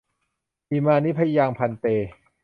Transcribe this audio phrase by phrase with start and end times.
[0.71, 1.85] อิมานิ มะยัง ภันเต